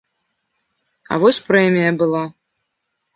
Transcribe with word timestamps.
А 1.11 1.19
вось 1.23 1.39
прэмія 1.49 1.91
была. 2.03 2.23